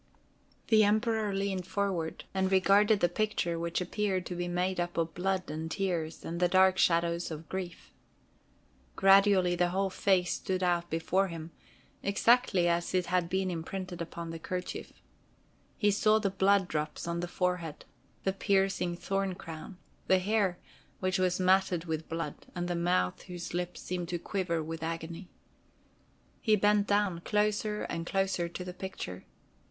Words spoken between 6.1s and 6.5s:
and the